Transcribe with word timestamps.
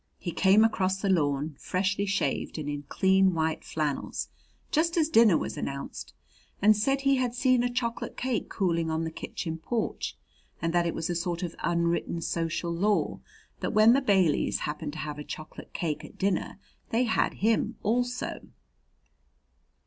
He 0.17 0.31
came 0.31 0.63
across 0.63 0.97
the 0.99 1.11
lawn, 1.11 1.55
freshly 1.59 2.07
shaved 2.07 2.57
and 2.57 2.67
in 2.67 2.81
clean 2.89 3.35
white 3.35 3.63
flannels, 3.63 4.29
just 4.71 4.97
as 4.97 5.09
dinner 5.09 5.37
was 5.37 5.57
announced, 5.57 6.15
and 6.59 6.75
said 6.75 7.01
he 7.01 7.17
had 7.17 7.35
seen 7.35 7.61
a 7.61 7.69
chocolate 7.69 8.17
cake 8.17 8.49
cooling 8.49 8.89
on 8.89 9.03
the 9.03 9.11
kitchen 9.11 9.59
porch 9.59 10.17
and 10.59 10.73
that 10.73 10.87
it 10.87 10.95
was 10.95 11.11
a 11.11 11.15
sort 11.15 11.43
of 11.43 11.53
unwritten 11.59 12.19
social 12.19 12.71
law 12.73 13.19
that 13.59 13.73
when 13.73 13.93
the 13.93 14.01
Baileys 14.01 14.61
happened 14.61 14.93
to 14.93 14.97
have 14.97 15.19
a 15.19 15.23
chocolate 15.23 15.71
cake 15.71 16.03
at 16.03 16.17
dinner 16.17 16.57
they 16.89 17.03
had 17.03 17.35
him 17.35 17.75
also. 17.83 18.41